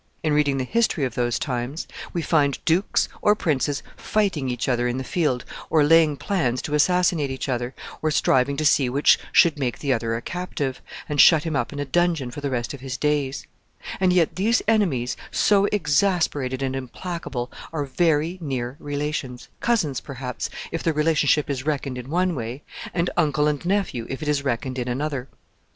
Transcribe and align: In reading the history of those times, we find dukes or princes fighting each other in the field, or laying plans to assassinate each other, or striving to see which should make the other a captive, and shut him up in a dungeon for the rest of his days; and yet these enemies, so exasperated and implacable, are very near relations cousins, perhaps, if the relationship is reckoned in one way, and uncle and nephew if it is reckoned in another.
In 0.23 0.33
reading 0.33 0.57
the 0.57 0.63
history 0.63 1.05
of 1.05 1.13
those 1.13 1.37
times, 1.37 1.87
we 2.11 2.23
find 2.23 2.57
dukes 2.65 3.07
or 3.21 3.35
princes 3.35 3.83
fighting 3.95 4.49
each 4.49 4.67
other 4.67 4.87
in 4.87 4.97
the 4.97 5.03
field, 5.03 5.45
or 5.69 5.83
laying 5.83 6.17
plans 6.17 6.59
to 6.63 6.73
assassinate 6.73 7.29
each 7.29 7.47
other, 7.47 7.75
or 8.01 8.09
striving 8.09 8.57
to 8.57 8.65
see 8.65 8.89
which 8.89 9.19
should 9.31 9.59
make 9.59 9.77
the 9.77 9.93
other 9.93 10.15
a 10.15 10.21
captive, 10.23 10.81
and 11.07 11.21
shut 11.21 11.43
him 11.43 11.55
up 11.55 11.71
in 11.71 11.77
a 11.79 11.85
dungeon 11.85 12.31
for 12.31 12.41
the 12.41 12.49
rest 12.49 12.73
of 12.73 12.79
his 12.79 12.97
days; 12.97 13.45
and 13.99 14.11
yet 14.11 14.37
these 14.37 14.63
enemies, 14.67 15.15
so 15.29 15.65
exasperated 15.71 16.63
and 16.63 16.75
implacable, 16.75 17.51
are 17.71 17.85
very 17.85 18.39
near 18.41 18.77
relations 18.79 19.49
cousins, 19.59 20.01
perhaps, 20.01 20.49
if 20.71 20.81
the 20.81 20.93
relationship 20.93 21.47
is 21.47 21.63
reckoned 21.63 21.99
in 21.99 22.09
one 22.09 22.33
way, 22.33 22.63
and 22.91 23.11
uncle 23.17 23.47
and 23.47 23.63
nephew 23.67 24.07
if 24.09 24.23
it 24.23 24.27
is 24.27 24.43
reckoned 24.43 24.79
in 24.79 24.87
another. 24.87 25.29